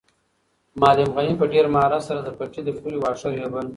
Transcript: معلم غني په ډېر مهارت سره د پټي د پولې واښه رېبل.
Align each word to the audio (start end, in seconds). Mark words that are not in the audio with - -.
معلم 0.81 1.09
غني 1.15 1.33
په 1.39 1.45
ډېر 1.53 1.65
مهارت 1.73 2.01
سره 2.09 2.19
د 2.23 2.29
پټي 2.37 2.61
د 2.65 2.69
پولې 2.79 2.97
واښه 2.99 3.27
رېبل. 3.35 3.67